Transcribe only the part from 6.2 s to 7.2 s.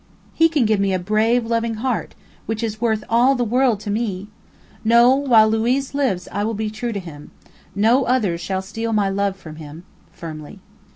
I will be true to